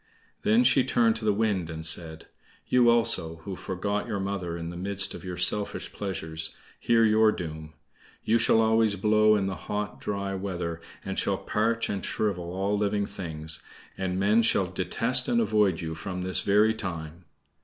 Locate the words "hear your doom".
6.79-7.73